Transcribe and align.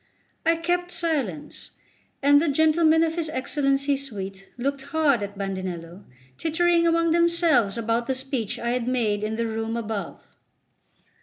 I 0.47 0.55
kept 0.55 0.91
silence, 0.91 1.69
and 2.23 2.41
the 2.41 2.47
gentlemen 2.49 3.03
of 3.03 3.13
his 3.17 3.29
Excellency's 3.29 4.07
suite 4.09 4.49
looked 4.57 4.81
hard 4.81 5.21
at 5.21 5.37
Bandinello, 5.37 6.05
tittering 6.39 6.87
among 6.87 7.11
themselves 7.11 7.77
about 7.77 8.07
the 8.07 8.15
speech 8.15 8.57
I 8.57 8.71
had 8.71 8.87
made 8.87 9.23
in 9.23 9.35
the 9.35 9.45
room 9.45 9.77
above. 9.77 10.19